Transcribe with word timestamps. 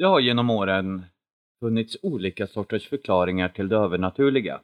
Det 0.00 0.06
har 0.06 0.20
genom 0.20 0.50
åren 0.50 1.02
funnits 1.58 1.96
olika 2.02 2.46
sorters 2.46 2.88
förklaringar 2.88 3.48
till 3.48 3.68
det 3.68 3.76
övernaturliga. 3.76 4.60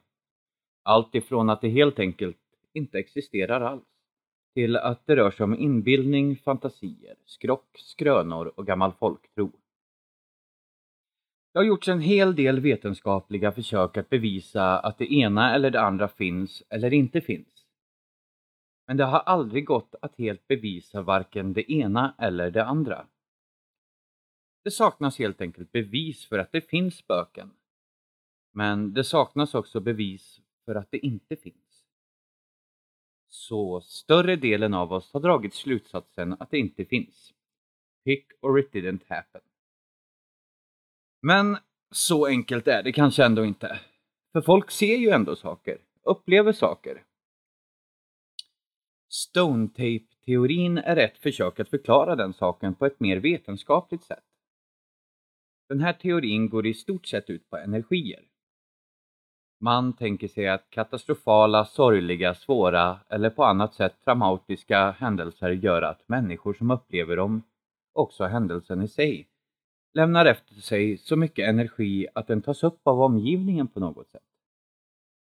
Allt 0.82 1.14
ifrån 1.14 1.50
att 1.50 1.60
det 1.60 1.68
helt 1.68 1.98
enkelt 1.98 2.36
inte 2.72 2.98
existerar 2.98 3.60
alls, 3.60 3.84
till 4.54 4.76
att 4.76 5.06
det 5.06 5.16
rör 5.16 5.30
sig 5.30 5.44
om 5.44 5.54
inbildning, 5.54 6.36
fantasier, 6.36 7.16
skrock, 7.24 7.68
skrönor 7.74 8.52
och 8.56 8.66
gammal 8.66 8.92
folktro. 8.92 9.52
Det 11.52 11.58
har 11.58 11.64
gjorts 11.64 11.88
en 11.88 12.00
hel 12.00 12.36
del 12.36 12.60
vetenskapliga 12.60 13.52
försök 13.52 13.96
att 13.96 14.10
bevisa 14.10 14.78
att 14.78 14.98
det 14.98 15.12
ena 15.12 15.54
eller 15.54 15.70
det 15.70 15.80
andra 15.80 16.08
finns 16.08 16.62
eller 16.68 16.92
inte 16.92 17.20
finns. 17.20 17.66
Men 18.86 18.96
det 18.96 19.04
har 19.04 19.20
aldrig 19.20 19.64
gått 19.66 19.94
att 20.02 20.18
helt 20.18 20.48
bevisa 20.48 21.02
varken 21.02 21.52
det 21.52 21.72
ena 21.72 22.14
eller 22.18 22.50
det 22.50 22.64
andra. 22.64 23.06
Det 24.66 24.70
saknas 24.70 25.18
helt 25.18 25.40
enkelt 25.40 25.72
bevis 25.72 26.24
för 26.24 26.38
att 26.38 26.52
det 26.52 26.60
finns 26.60 26.96
spöken. 26.96 27.50
Men 28.52 28.94
det 28.94 29.04
saknas 29.04 29.54
också 29.54 29.80
bevis 29.80 30.40
för 30.64 30.74
att 30.74 30.90
det 30.90 30.98
inte 30.98 31.36
finns. 31.36 31.84
Så 33.28 33.80
större 33.80 34.36
delen 34.36 34.74
av 34.74 34.92
oss 34.92 35.12
har 35.12 35.20
dragit 35.20 35.54
slutsatsen 35.54 36.36
att 36.40 36.50
det 36.50 36.58
inte 36.58 36.84
finns. 36.84 37.34
Pick 38.04 38.26
or 38.40 38.58
it 38.58 38.72
didn't 38.72 39.02
happen. 39.08 39.40
Men 41.22 41.58
så 41.90 42.26
enkelt 42.26 42.68
är 42.68 42.82
det 42.82 42.92
kanske 42.92 43.24
ändå 43.24 43.44
inte. 43.44 43.80
För 44.32 44.40
folk 44.40 44.70
ser 44.70 44.96
ju 44.96 45.08
ändå 45.10 45.36
saker, 45.36 45.78
upplever 46.02 46.52
saker. 46.52 47.04
Stone 49.08 49.68
Tape-teorin 49.68 50.78
är 50.78 50.96
ett 50.96 51.18
försök 51.18 51.60
att 51.60 51.70
förklara 51.70 52.16
den 52.16 52.32
saken 52.32 52.74
på 52.74 52.86
ett 52.86 53.00
mer 53.00 53.16
vetenskapligt 53.16 54.04
sätt. 54.04 54.24
Den 55.68 55.80
här 55.80 55.92
teorin 55.92 56.48
går 56.48 56.66
i 56.66 56.74
stort 56.74 57.06
sett 57.06 57.30
ut 57.30 57.50
på 57.50 57.56
energier. 57.56 58.24
Man 59.60 59.92
tänker 59.92 60.28
sig 60.28 60.48
att 60.48 60.70
katastrofala, 60.70 61.64
sorgliga, 61.64 62.34
svåra 62.34 63.00
eller 63.08 63.30
på 63.30 63.44
annat 63.44 63.74
sätt 63.74 63.94
traumatiska 64.04 64.90
händelser 64.90 65.50
gör 65.50 65.82
att 65.82 66.08
människor 66.08 66.54
som 66.54 66.70
upplever 66.70 67.16
dem, 67.16 67.42
också 67.92 68.24
händelsen 68.24 68.82
i 68.82 68.88
sig, 68.88 69.28
lämnar 69.94 70.26
efter 70.26 70.54
sig 70.54 70.98
så 70.98 71.16
mycket 71.16 71.48
energi 71.48 72.06
att 72.14 72.26
den 72.26 72.42
tas 72.42 72.64
upp 72.64 72.80
av 72.84 73.00
omgivningen 73.00 73.68
på 73.68 73.80
något 73.80 74.08
sätt. 74.08 74.22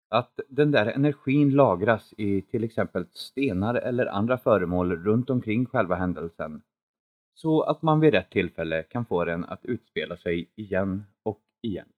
Att 0.09 0.39
den 0.49 0.71
där 0.71 0.85
energin 0.85 1.49
lagras 1.49 2.13
i 2.17 2.41
till 2.41 2.63
exempel 2.63 3.05
stenar 3.11 3.75
eller 3.75 4.05
andra 4.05 4.37
föremål 4.37 5.03
runt 5.03 5.29
omkring 5.29 5.65
själva 5.65 5.95
händelsen 5.95 6.61
så 7.33 7.61
att 7.61 7.81
man 7.81 7.99
vid 7.99 8.13
rätt 8.13 8.29
tillfälle 8.29 8.83
kan 8.83 9.05
få 9.05 9.25
den 9.25 9.45
att 9.45 9.65
utspela 9.65 10.17
sig 10.17 10.51
igen 10.55 11.03
och 11.23 11.41
igen. 11.61 11.89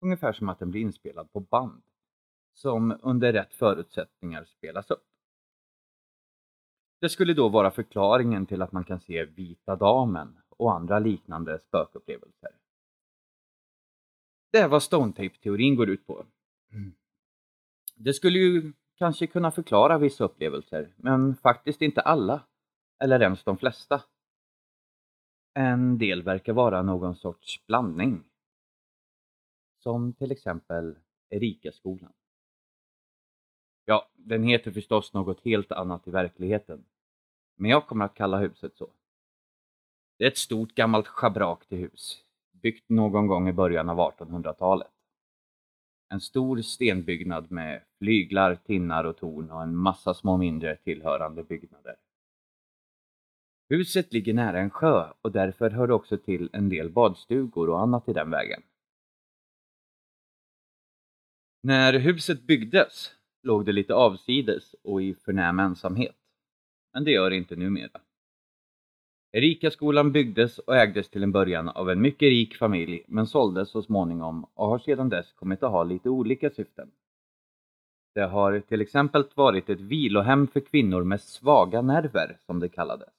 Ungefär 0.00 0.32
som 0.32 0.48
att 0.48 0.58
den 0.58 0.70
blir 0.70 0.80
inspelad 0.80 1.32
på 1.32 1.40
band, 1.40 1.82
som 2.54 2.98
under 3.02 3.32
rätt 3.32 3.54
förutsättningar 3.54 4.44
spelas 4.44 4.90
upp. 4.90 5.04
Det 7.00 7.08
skulle 7.08 7.34
då 7.34 7.48
vara 7.48 7.70
förklaringen 7.70 8.46
till 8.46 8.62
att 8.62 8.72
man 8.72 8.84
kan 8.84 9.00
se 9.00 9.24
Vita 9.24 9.76
Damen 9.76 10.38
och 10.48 10.74
andra 10.74 10.98
liknande 10.98 11.58
spökupplevelser. 11.58 12.50
Det 14.50 14.58
är 14.58 14.68
vad 14.68 14.82
Stone-Tape-teorin 14.82 15.76
går 15.76 15.88
ut 15.88 16.06
på. 16.06 16.26
Det 17.94 18.12
skulle 18.14 18.38
ju 18.38 18.72
kanske 18.96 19.26
kunna 19.26 19.50
förklara 19.50 19.98
vissa 19.98 20.24
upplevelser, 20.24 20.94
men 20.96 21.36
faktiskt 21.36 21.82
inte 21.82 22.00
alla 22.00 22.46
eller 22.98 23.22
ens 23.22 23.44
de 23.44 23.58
flesta. 23.58 24.02
En 25.54 25.98
del 25.98 26.22
verkar 26.22 26.52
vara 26.52 26.82
någon 26.82 27.16
sorts 27.16 27.66
blandning. 27.66 28.24
Som 29.78 30.12
till 30.12 30.32
exempel 30.32 30.98
Erikaskolan. 31.30 32.12
Ja, 33.84 34.08
den 34.14 34.42
heter 34.42 34.70
förstås 34.70 35.12
något 35.12 35.44
helt 35.44 35.72
annat 35.72 36.08
i 36.08 36.10
verkligheten. 36.10 36.84
Men 37.56 37.70
jag 37.70 37.86
kommer 37.86 38.04
att 38.04 38.14
kalla 38.14 38.38
huset 38.38 38.76
så. 38.76 38.90
Det 40.18 40.24
är 40.24 40.28
ett 40.28 40.38
stort 40.38 40.74
gammalt 40.74 41.06
schabrak 41.06 41.66
till 41.66 41.78
hus, 41.78 42.24
byggt 42.52 42.88
någon 42.88 43.26
gång 43.26 43.48
i 43.48 43.52
början 43.52 43.88
av 43.88 43.98
1800-talet. 43.98 44.90
En 46.08 46.20
stor 46.20 46.62
stenbyggnad 46.62 47.50
med 47.50 47.84
flyglar, 47.98 48.54
tinnar 48.54 49.04
och 49.04 49.16
torn 49.16 49.50
och 49.50 49.62
en 49.62 49.76
massa 49.76 50.14
små 50.14 50.36
mindre 50.36 50.76
tillhörande 50.76 51.44
byggnader. 51.44 51.96
Huset 53.68 54.12
ligger 54.12 54.34
nära 54.34 54.60
en 54.60 54.70
sjö 54.70 55.12
och 55.22 55.32
därför 55.32 55.70
hör 55.70 55.86
det 55.86 55.94
också 55.94 56.18
till 56.18 56.50
en 56.52 56.68
del 56.68 56.90
badstugor 56.90 57.68
och 57.68 57.80
annat 57.80 58.08
i 58.08 58.12
den 58.12 58.30
vägen. 58.30 58.62
När 61.62 61.92
huset 61.92 62.42
byggdes 62.42 63.14
låg 63.42 63.66
det 63.66 63.72
lite 63.72 63.94
avsides 63.94 64.74
och 64.82 65.02
i 65.02 65.14
förnäm 65.14 65.58
ensamhet. 65.58 66.16
Men 66.92 67.04
det 67.04 67.10
gör 67.10 67.30
det 67.30 67.36
inte 67.36 67.56
numera. 67.56 68.00
Erikaskolan 69.32 70.12
byggdes 70.12 70.58
och 70.58 70.76
ägdes 70.76 71.08
till 71.08 71.22
en 71.22 71.32
början 71.32 71.68
av 71.68 71.90
en 71.90 72.00
mycket 72.00 72.26
rik 72.26 72.56
familj 72.56 73.04
men 73.08 73.26
såldes 73.26 73.70
så 73.70 73.82
småningom 73.82 74.44
och 74.54 74.68
har 74.68 74.78
sedan 74.78 75.08
dess 75.08 75.32
kommit 75.32 75.62
att 75.62 75.70
ha 75.70 75.84
lite 75.84 76.08
olika 76.08 76.50
syften. 76.50 76.90
Det 78.14 78.26
har 78.26 78.60
till 78.60 78.80
exempel 78.80 79.24
varit 79.34 79.70
ett 79.70 79.80
vilohem 79.80 80.46
för 80.46 80.60
kvinnor 80.60 81.04
med 81.04 81.20
svaga 81.20 81.82
nerver, 81.82 82.38
som 82.46 82.60
det 82.60 82.68
kallades. 82.68 83.17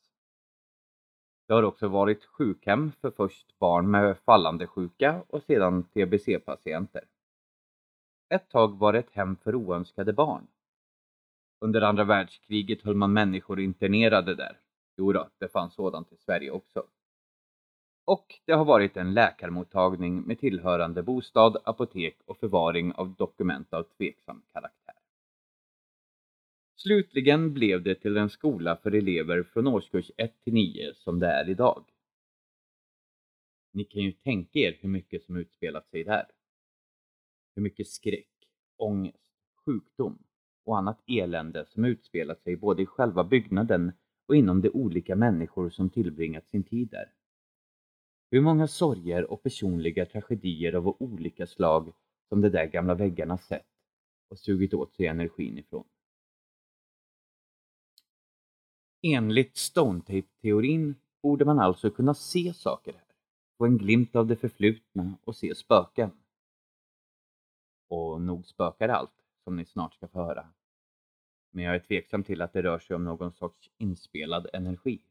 Det 1.49 1.55
har 1.55 1.63
också 1.63 1.87
varit 1.87 2.25
sjukhem 2.25 2.91
för 3.01 3.11
först 3.11 3.59
barn 3.59 3.91
med 3.91 4.17
fallande 4.17 4.67
sjuka 4.67 5.23
och 5.27 5.43
sedan 5.43 5.83
TBC-patienter. 5.83 7.03
Ett 8.29 8.49
tag 8.49 8.77
var 8.77 8.93
det 8.93 8.99
ett 8.99 9.11
hem 9.11 9.35
för 9.35 9.55
oönskade 9.55 10.13
barn. 10.13 10.47
Under 11.61 11.81
andra 11.81 12.03
världskriget 12.03 12.81
höll 12.81 12.95
man 12.95 13.13
människor 13.13 13.59
internerade 13.59 14.35
där. 14.35 14.57
Jo 14.97 15.13
då, 15.13 15.29
det 15.37 15.47
fanns 15.47 15.73
sådant 15.73 16.11
i 16.11 16.17
Sverige 16.17 16.51
också. 16.51 16.83
Och 18.05 18.39
det 18.45 18.53
har 18.53 18.66
varit 18.66 18.97
en 18.97 19.13
läkarmottagning 19.13 20.21
med 20.21 20.39
tillhörande 20.39 21.03
bostad, 21.03 21.57
apotek 21.63 22.17
och 22.25 22.37
förvaring 22.37 22.93
av 22.93 23.13
dokument 23.13 23.73
av 23.73 23.83
tveksam 23.83 24.41
karaktär. 24.53 24.88
Slutligen 26.81 27.53
blev 27.53 27.84
det 27.84 27.95
till 27.95 28.17
en 28.17 28.29
skola 28.29 28.75
för 28.75 28.91
elever 28.91 29.44
från 29.44 29.67
årskurs 29.67 30.12
1 30.17 30.41
till 30.44 30.53
9 30.53 30.94
som 30.94 31.19
det 31.19 31.28
är 31.28 31.50
idag. 31.50 31.85
Ni 33.73 33.84
kan 33.84 34.01
ju 34.01 34.12
tänka 34.12 34.59
er 34.59 34.78
hur 34.81 34.90
mycket 34.90 35.23
som 35.23 35.35
utspelat 35.35 35.90
sig 35.90 36.03
där. 36.03 36.25
Hur 37.56 37.63
mycket 37.63 37.88
skräck, 37.88 38.29
ångest, 38.78 39.34
sjukdom 39.66 40.23
och 40.66 40.78
annat 40.78 41.03
elände 41.07 41.66
som 41.66 41.85
utspelat 41.85 42.41
sig 42.41 42.56
både 42.56 42.81
i 42.81 42.85
själva 42.85 43.23
byggnaden 43.23 43.91
och 44.28 44.35
inom 44.35 44.61
de 44.61 44.69
olika 44.69 45.16
människor 45.16 45.69
som 45.69 45.90
tillbringat 45.90 46.47
sin 46.47 46.63
tid 46.63 46.90
där. 46.90 47.11
Hur 48.31 48.41
många 48.41 48.67
sorger 48.67 49.31
och 49.31 49.44
personliga 49.44 50.06
tragedier 50.06 50.73
av 50.73 50.88
olika 51.00 51.47
slag 51.47 51.94
som 52.29 52.41
de 52.41 52.50
där 52.50 52.66
gamla 52.66 52.96
väggarna 52.96 53.38
sett 53.38 53.67
och 54.29 54.40
sugit 54.40 54.73
åt 54.73 54.94
sig 54.94 55.06
energin 55.06 55.57
ifrån. 55.57 55.88
Enligt 59.01 59.57
Stonetape-teorin 59.57 60.95
borde 61.21 61.45
man 61.45 61.59
alltså 61.59 61.89
kunna 61.89 62.13
se 62.13 62.53
saker 62.53 62.93
här, 62.93 63.15
få 63.57 63.65
en 63.65 63.77
glimt 63.77 64.15
av 64.15 64.27
det 64.27 64.35
förflutna 64.35 65.17
och 65.23 65.35
se 65.35 65.55
spöken. 65.55 66.11
Och 67.89 68.21
nog 68.21 68.47
spökar 68.47 68.89
allt, 68.89 69.25
som 69.43 69.55
ni 69.55 69.65
snart 69.65 69.93
ska 69.93 70.07
få 70.07 70.19
höra. 70.19 70.47
Men 71.51 71.63
jag 71.63 71.75
är 71.75 71.79
tveksam 71.79 72.23
till 72.23 72.41
att 72.41 72.53
det 72.53 72.63
rör 72.63 72.79
sig 72.79 72.95
om 72.95 73.03
någon 73.03 73.31
sorts 73.31 73.69
inspelad 73.77 74.47
energi. 74.53 75.01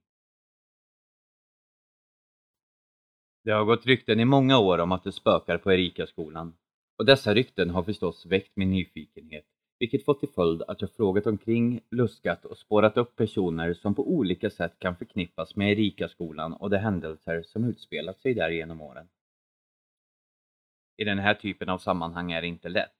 Det 3.44 3.50
har 3.50 3.64
gått 3.64 3.86
rykten 3.86 4.20
i 4.20 4.24
många 4.24 4.58
år 4.58 4.78
om 4.78 4.92
att 4.92 5.04
det 5.04 5.12
spökar 5.12 5.58
på 5.58 5.72
Erikaskolan 5.72 6.56
och 6.96 7.06
dessa 7.06 7.34
rykten 7.34 7.70
har 7.70 7.82
förstås 7.82 8.26
väckt 8.26 8.56
min 8.56 8.70
nyfikenhet 8.70 9.46
vilket 9.78 10.04
fått 10.04 10.20
till 10.20 10.28
följd 10.28 10.62
att 10.62 10.80
jag 10.80 10.90
frågat 10.90 11.26
omkring, 11.26 11.80
luskat 11.90 12.44
och 12.44 12.58
spårat 12.58 12.96
upp 12.96 13.16
personer 13.16 13.74
som 13.74 13.94
på 13.94 14.10
olika 14.10 14.50
sätt 14.50 14.78
kan 14.78 14.96
förknippas 14.96 15.56
med 15.56 15.72
Erikaskolan 15.72 16.52
och 16.52 16.70
de 16.70 16.78
händelser 16.78 17.42
som 17.42 17.64
utspelat 17.64 18.20
sig 18.20 18.34
där 18.34 18.50
genom 18.50 18.80
åren. 18.80 19.08
I 20.96 21.04
den 21.04 21.18
här 21.18 21.34
typen 21.34 21.68
av 21.68 21.78
sammanhang 21.78 22.32
är 22.32 22.40
det 22.40 22.46
inte 22.46 22.68
lätt. 22.68 22.94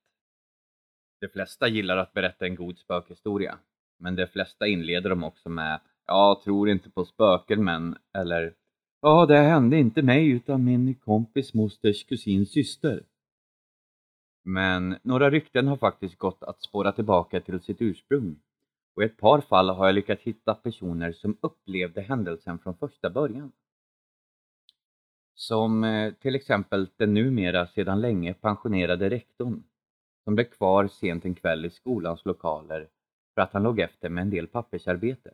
De 1.21 1.29
flesta 1.29 1.69
gillar 1.69 1.97
att 1.97 2.13
berätta 2.13 2.47
en 2.47 2.55
god 2.55 2.79
spökhistoria, 2.79 3.59
men 3.99 4.17
de 4.17 4.27
flesta 4.27 4.67
inleder 4.67 5.11
dem 5.11 5.25
också 5.25 5.49
med 5.49 5.81
”Jag 6.07 6.43
tror 6.43 6.69
inte 6.69 6.91
på 6.91 7.05
spöken 7.05 7.65
men” 7.65 7.97
eller 8.13 8.55
”Ja, 9.01 9.27
det 9.27 9.39
hände 9.39 9.77
inte 9.79 10.03
mig 10.03 10.31
utan 10.31 10.65
min 10.65 10.95
kompis 10.95 11.55
mosters 11.55 12.05
kusins 12.05 12.51
syster”. 12.51 13.03
Men 14.51 14.99
några 15.03 15.31
rykten 15.31 15.69
har 15.69 15.77
faktiskt 15.77 16.19
gått 16.19 16.43
att 16.43 16.63
spåra 16.63 16.93
tillbaka 16.93 17.41
till 17.41 17.61
sitt 17.61 17.83
ursprung 17.83 18.41
och 18.97 19.03
i 19.03 19.07
ett 19.07 19.17
par 19.17 19.41
fall 19.41 19.69
har 19.69 19.87
jag 19.87 19.95
lyckats 19.95 20.23
hitta 20.23 20.55
personer 20.55 21.13
som 21.13 21.37
upplevde 21.41 22.01
händelsen 22.01 22.59
från 22.59 22.77
första 22.77 23.11
början. 23.11 23.53
Som 25.35 25.85
eh, 25.85 26.13
till 26.13 26.35
exempel 26.35 26.89
den 26.97 27.15
numera 27.15 27.67
sedan 27.67 28.01
länge 28.01 28.35
pensionerade 28.35 29.11
rektorn 29.11 29.63
som 30.25 30.35
blev 30.35 30.45
kvar 30.45 30.89
sent 30.89 31.25
en 31.25 31.35
kväll 31.35 31.65
i 31.65 31.71
skolans 31.71 32.25
lokaler 32.25 32.89
för 33.35 33.43
att 33.43 33.53
han 33.53 33.63
låg 33.63 33.81
efter 33.81 34.09
med 34.09 34.23
en 34.23 34.31
del 34.31 34.47
pappersarbete. 34.47 35.31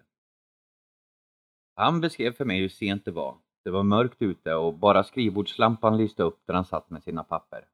Han 1.75 2.01
beskrev 2.01 2.33
för 2.33 2.45
mig 2.45 2.61
hur 2.61 2.69
sent 2.69 3.05
det 3.05 3.11
var. 3.11 3.37
Det 3.65 3.71
var 3.71 3.83
mörkt 3.83 4.23
ute 4.23 4.55
och 4.55 4.75
bara 4.75 5.05
skrivbordslampan 5.05 5.97
lyste 5.97 6.23
upp 6.23 6.41
där 6.47 6.55
han 6.55 6.65
satt 6.65 6.91
med 6.91 7.03
sina 7.03 7.25
papper. 7.25 7.69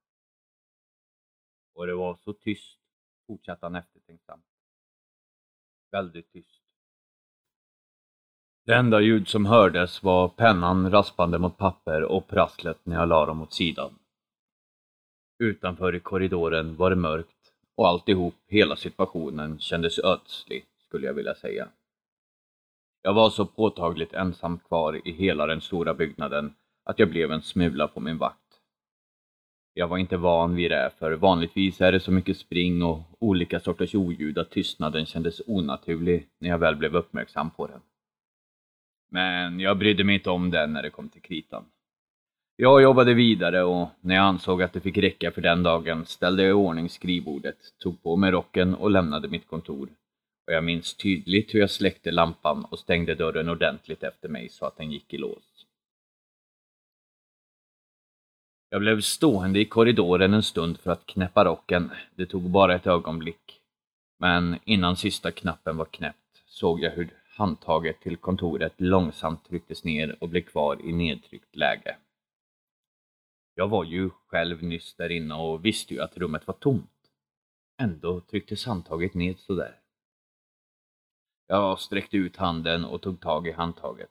Och 1.75 1.87
det 1.87 1.95
var 1.95 2.19
så 2.25 2.33
tyst, 2.33 2.79
fortsatte 3.27 3.67
han 3.67 3.75
eftertänksamt. 3.75 4.45
Väldigt 5.91 6.33
tyst. 6.33 6.63
Det 8.67 8.75
enda 8.75 9.01
ljud 9.01 9.29
som 9.29 9.47
hördes 9.47 10.03
var 10.03 10.29
pennan 10.29 10.91
raspande 10.91 11.39
mot 11.39 11.59
papper 11.59 12.03
och 12.03 12.29
prasslet 12.29 12.87
när 12.87 12.97
jag 12.97 13.09
la 13.09 13.27
dem 13.27 13.43
åt 13.43 13.53
sidan. 13.53 13.99
Utanför 15.39 15.95
i 15.95 16.01
korridoren 16.01 16.77
var 16.77 16.91
det 16.91 16.97
mörkt 16.97 17.53
och 17.75 17.89
alltihop, 17.89 18.35
hela 18.47 18.77
situationen, 18.77 19.59
kändes 19.59 19.99
ödslig, 19.99 20.67
skulle 20.79 21.07
jag 21.07 21.15
vilja 21.15 21.35
säga. 21.35 21.69
Jag 23.03 23.15
var 23.15 23.31
så 23.31 23.47
påtagligt 23.47 24.13
ensam 24.13 24.59
kvar 24.59 25.09
i 25.09 25.13
hela 25.13 25.47
den 25.47 25.61
stora 25.61 25.95
byggnaden 25.95 26.55
att 26.85 26.99
jag 26.99 27.11
blev 27.11 27.33
en 27.33 27.43
smula 27.43 27.89
på 27.89 28.01
min 28.01 28.19
vakt. 28.19 28.50
Jag 29.75 29.89
var 29.89 29.99
inte 29.99 30.17
van 30.17 30.55
vid 30.55 30.71
det, 30.71 30.91
för 30.99 31.13
vanligtvis 31.13 31.81
är 31.81 31.93
det 31.93 32.01
så 32.01 32.13
mycket 32.13 32.37
spring 32.37 32.83
och 32.83 33.01
olika 33.19 33.61
sorters 33.61 33.95
oljud 33.95 34.39
att 34.39 34.51
tystnaden 34.51 35.07
kändes 35.07 35.43
onaturlig 35.47 36.29
när 36.39 36.49
jag 36.49 36.59
väl 36.59 36.77
blev 36.77 36.97
uppmärksam 36.97 37.51
på 37.51 37.67
den. 37.67 37.81
Men 39.11 39.61
jag 39.61 39.79
brydde 39.79 40.05
mig 40.05 40.15
inte 40.15 40.31
om 40.31 40.51
den 40.51 40.73
när 40.73 40.83
det 40.83 40.91
kom 40.91 41.09
till 41.09 41.23
kritan. 41.23 41.65
Jag 42.57 42.83
jobbade 42.83 43.15
vidare 43.15 43.63
och 43.63 43.89
när 44.01 44.15
jag 44.15 44.25
ansåg 44.25 44.63
att 44.63 44.73
det 44.73 44.81
fick 44.81 44.99
räcka 44.99 45.31
för 45.31 45.41
den 45.41 45.63
dagen 45.63 46.07
ställde 46.07 46.43
jag 46.43 46.51
i 46.51 46.53
ordning 46.53 46.89
skrivbordet, 46.89 47.57
tog 47.79 48.03
på 48.03 48.17
mig 48.17 48.31
rocken 48.31 48.75
och 48.75 48.91
lämnade 48.91 49.29
mitt 49.29 49.49
kontor. 49.49 49.89
Och 50.47 50.53
jag 50.53 50.65
minns 50.65 50.95
tydligt 50.95 51.55
hur 51.55 51.61
jag 51.61 51.71
släckte 51.71 52.11
lampan 52.11 52.65
och 52.65 52.79
stängde 52.79 53.15
dörren 53.15 53.49
ordentligt 53.49 54.03
efter 54.03 54.29
mig 54.29 54.49
så 54.49 54.67
att 54.67 54.77
den 54.77 54.91
gick 54.91 55.15
i 55.15 55.19
lås. 55.19 55.50
Jag 58.73 58.81
blev 58.81 59.01
stående 59.01 59.61
i 59.61 59.65
korridoren 59.65 60.35
en 60.35 60.43
stund 60.43 60.81
för 60.81 60.91
att 60.91 61.07
knäppa 61.07 61.45
rocken. 61.45 61.91
Det 62.15 62.27
tog 62.27 62.51
bara 62.51 62.75
ett 62.75 62.87
ögonblick. 62.87 63.61
Men 64.19 64.59
innan 64.65 64.97
sista 64.97 65.31
knappen 65.31 65.77
var 65.77 65.85
knäppt 65.85 66.43
såg 66.47 66.81
jag 66.81 66.91
hur 66.91 67.11
handtaget 67.37 68.01
till 68.01 68.17
kontoret 68.17 68.73
långsamt 68.77 69.49
trycktes 69.49 69.85
ner 69.85 70.17
och 70.21 70.29
blev 70.29 70.41
kvar 70.41 70.81
i 70.85 70.93
nedtryckt 70.93 71.57
läge. 71.57 71.97
Jag 73.55 73.69
var 73.69 73.85
ju 73.85 74.11
själv 74.27 74.63
nyss 74.63 74.95
där 74.95 75.11
inne 75.11 75.35
och 75.35 75.65
visste 75.65 75.95
ju 75.95 76.01
att 76.01 76.17
rummet 76.17 76.47
var 76.47 76.55
tomt. 76.55 76.91
Ändå 77.79 78.21
trycktes 78.21 78.67
handtaget 78.67 79.15
ned 79.15 79.39
sådär. 79.39 79.77
Jag 81.47 81.81
sträckte 81.81 82.17
ut 82.17 82.37
handen 82.37 82.85
och 82.85 83.01
tog 83.03 83.21
tag 83.21 83.47
i 83.47 83.53
handtaget. 83.53 84.11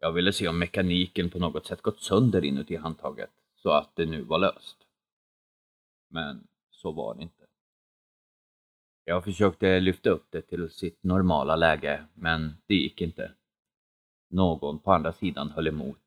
Jag 0.00 0.12
ville 0.12 0.32
se 0.32 0.48
om 0.48 0.58
mekaniken 0.58 1.30
på 1.30 1.38
något 1.38 1.66
sätt 1.66 1.82
gått 1.82 2.00
sönder 2.00 2.44
inuti 2.44 2.76
handtaget, 2.76 3.30
så 3.62 3.70
att 3.70 3.96
det 3.96 4.06
nu 4.06 4.22
var 4.22 4.38
löst. 4.38 4.76
Men 6.08 6.46
så 6.70 6.92
var 6.92 7.14
det 7.14 7.22
inte. 7.22 7.46
Jag 9.04 9.24
försökte 9.24 9.80
lyfta 9.80 10.10
upp 10.10 10.26
det 10.30 10.42
till 10.42 10.70
sitt 10.70 11.02
normala 11.02 11.56
läge, 11.56 12.06
men 12.14 12.56
det 12.66 12.74
gick 12.74 13.00
inte. 13.00 13.32
Någon 14.30 14.78
på 14.78 14.92
andra 14.92 15.12
sidan 15.12 15.50
höll 15.50 15.66
emot 15.66 16.02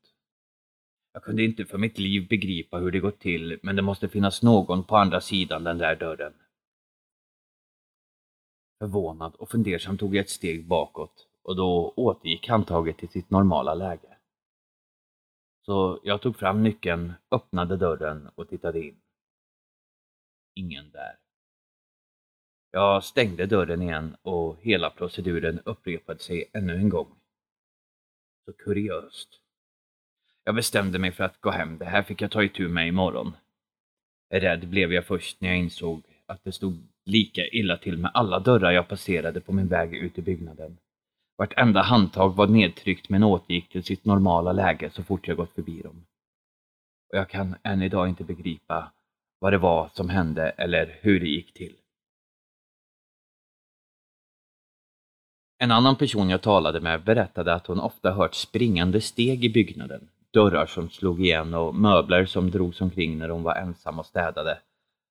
jag 1.16 1.22
kunde 1.22 1.44
inte 1.44 1.64
för 1.64 1.78
mitt 1.78 1.98
liv 1.98 2.28
begripa 2.28 2.78
hur 2.78 2.90
det 2.90 3.00
gått 3.00 3.18
till, 3.18 3.58
men 3.62 3.76
det 3.76 3.82
måste 3.82 4.08
finnas 4.08 4.42
någon 4.42 4.84
på 4.84 4.96
andra 4.96 5.20
sidan 5.20 5.64
den 5.64 5.78
där 5.78 5.96
dörren. 5.96 6.32
Förvånad 8.78 9.34
och 9.34 9.50
fundersam 9.50 9.98
tog 9.98 10.16
jag 10.16 10.22
ett 10.22 10.30
steg 10.30 10.66
bakåt 10.66 11.28
och 11.42 11.56
då 11.56 11.92
återgick 11.96 12.48
handtaget 12.48 12.98
till 12.98 13.08
sitt 13.08 13.30
normala 13.30 13.74
läge. 13.74 14.15
Så 15.66 16.00
jag 16.02 16.22
tog 16.22 16.36
fram 16.36 16.62
nyckeln, 16.62 17.12
öppnade 17.30 17.76
dörren 17.76 18.30
och 18.34 18.48
tittade 18.48 18.84
in. 18.84 19.00
Ingen 20.54 20.90
där. 20.90 21.18
Jag 22.70 23.04
stängde 23.04 23.46
dörren 23.46 23.82
igen 23.82 24.16
och 24.22 24.56
hela 24.60 24.90
proceduren 24.90 25.60
upprepade 25.64 26.18
sig 26.18 26.50
ännu 26.52 26.76
en 26.76 26.88
gång. 26.88 27.14
Så 28.44 28.52
kuriöst. 28.52 29.40
Jag 30.44 30.54
bestämde 30.54 30.98
mig 30.98 31.12
för 31.12 31.24
att 31.24 31.40
gå 31.40 31.50
hem. 31.50 31.78
Det 31.78 31.84
här 31.84 32.02
fick 32.02 32.22
jag 32.22 32.30
ta 32.30 32.42
itu 32.42 32.68
med 32.68 32.88
imorgon. 32.88 33.32
Rädd 34.30 34.68
blev 34.68 34.92
jag 34.92 35.06
först 35.06 35.40
när 35.40 35.48
jag 35.48 35.58
insåg 35.58 36.02
att 36.26 36.44
det 36.44 36.52
stod 36.52 36.88
lika 37.04 37.46
illa 37.46 37.76
till 37.76 37.98
med 37.98 38.10
alla 38.14 38.38
dörrar 38.38 38.70
jag 38.70 38.88
passerade 38.88 39.40
på 39.40 39.52
min 39.52 39.68
väg 39.68 39.94
ut 39.94 40.18
i 40.18 40.22
byggnaden. 40.22 40.78
Vartenda 41.38 41.82
handtag 41.82 42.36
var 42.36 42.46
nedtryckt 42.46 43.08
men 43.08 43.22
återgick 43.22 43.68
till 43.68 43.84
sitt 43.84 44.04
normala 44.04 44.52
läge 44.52 44.90
så 44.90 45.02
fort 45.02 45.28
jag 45.28 45.36
gått 45.36 45.54
förbi 45.54 45.82
dem. 45.82 46.06
Och 47.12 47.18
jag 47.18 47.28
kan 47.28 47.56
än 47.62 47.82
idag 47.82 48.08
inte 48.08 48.24
begripa 48.24 48.92
vad 49.38 49.52
det 49.52 49.58
var 49.58 49.90
som 49.94 50.08
hände 50.08 50.50
eller 50.50 50.98
hur 51.02 51.20
det 51.20 51.28
gick 51.28 51.52
till. 51.52 51.76
En 55.58 55.70
annan 55.70 55.96
person 55.96 56.30
jag 56.30 56.42
talade 56.42 56.80
med 56.80 57.04
berättade 57.04 57.54
att 57.54 57.66
hon 57.66 57.80
ofta 57.80 58.12
hört 58.12 58.34
springande 58.34 59.00
steg 59.00 59.44
i 59.44 59.48
byggnaden 59.48 60.08
dörrar 60.36 60.66
som 60.66 60.90
slog 60.90 61.24
igen 61.24 61.54
och 61.54 61.74
möbler 61.74 62.26
som 62.26 62.50
drogs 62.50 62.80
omkring 62.80 63.18
när 63.18 63.28
hon 63.28 63.42
var 63.42 63.54
ensam 63.54 63.98
och 63.98 64.06
städade. 64.06 64.58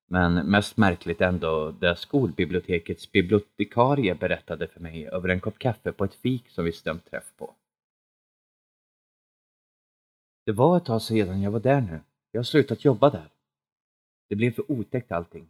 Men 0.06 0.50
mest 0.50 0.76
märkligt 0.76 1.20
ändå 1.20 1.70
det 1.70 1.96
skolbibliotekets 1.96 3.12
bibliotekarie 3.12 4.14
berättade 4.14 4.68
för 4.68 4.80
mig 4.80 5.06
över 5.08 5.28
en 5.28 5.40
kopp 5.40 5.58
kaffe 5.58 5.92
på 5.92 6.04
ett 6.04 6.14
fik 6.14 6.48
som 6.48 6.64
vi 6.64 6.72
stämt 6.72 7.10
träff 7.10 7.32
på. 7.36 7.54
Det 10.46 10.52
var 10.52 10.76
ett 10.76 10.84
tag 10.84 11.02
sedan 11.02 11.42
jag 11.42 11.50
var 11.50 11.60
där 11.60 11.80
nu. 11.80 12.00
Jag 12.30 12.38
har 12.38 12.44
slutat 12.44 12.84
jobba 12.84 13.10
där. 13.10 13.30
Det 14.28 14.36
blev 14.36 14.50
för 14.50 14.70
otäckt 14.72 15.12
allting. 15.12 15.48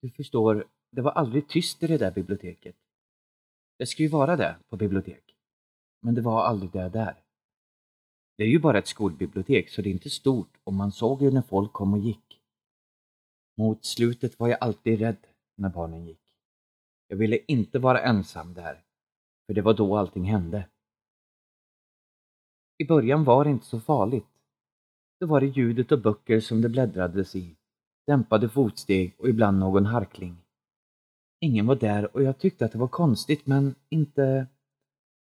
Du 0.00 0.10
förstår, 0.10 0.66
det 0.90 1.02
var 1.02 1.12
aldrig 1.12 1.48
tyst 1.48 1.82
i 1.82 1.86
det 1.86 1.98
där 1.98 2.10
biblioteket. 2.10 2.76
Det 3.78 3.86
ska 3.86 4.02
ju 4.02 4.08
vara 4.08 4.36
det 4.36 4.56
på 4.68 4.76
bibliotek. 4.76 5.36
Men 6.00 6.14
det 6.14 6.20
var 6.20 6.44
aldrig 6.44 6.70
det 6.70 6.88
där. 6.88 7.14
Det 8.36 8.44
är 8.44 8.48
ju 8.48 8.58
bara 8.58 8.78
ett 8.78 8.86
skolbibliotek 8.86 9.68
så 9.68 9.82
det 9.82 9.88
är 9.88 9.92
inte 9.92 10.10
stort 10.10 10.56
och 10.64 10.72
man 10.72 10.92
såg 10.92 11.22
ju 11.22 11.30
när 11.30 11.42
folk 11.42 11.72
kom 11.72 11.92
och 11.92 11.98
gick. 11.98 12.37
Mot 13.58 13.84
slutet 13.84 14.38
var 14.38 14.48
jag 14.48 14.58
alltid 14.60 14.98
rädd 14.98 15.26
när 15.56 15.68
barnen 15.68 16.06
gick. 16.06 16.34
Jag 17.08 17.16
ville 17.16 17.38
inte 17.38 17.78
vara 17.78 18.00
ensam 18.00 18.54
där, 18.54 18.84
för 19.46 19.54
det 19.54 19.62
var 19.62 19.74
då 19.74 19.96
allting 19.96 20.24
hände. 20.24 20.68
I 22.78 22.84
början 22.84 23.24
var 23.24 23.44
det 23.44 23.50
inte 23.50 23.66
så 23.66 23.80
farligt. 23.80 24.26
Då 25.20 25.26
var 25.26 25.40
det 25.40 25.46
ljudet 25.46 25.92
av 25.92 26.02
böcker 26.02 26.40
som 26.40 26.62
det 26.62 26.68
bläddrades 26.68 27.36
i, 27.36 27.56
dämpade 28.06 28.48
fotsteg 28.48 29.14
och 29.18 29.28
ibland 29.28 29.58
någon 29.58 29.86
harkling. 29.86 30.36
Ingen 31.40 31.66
var 31.66 31.76
där 31.76 32.16
och 32.16 32.22
jag 32.22 32.38
tyckte 32.38 32.64
att 32.64 32.72
det 32.72 32.78
var 32.78 32.88
konstigt 32.88 33.46
men 33.46 33.74
inte, 33.88 34.46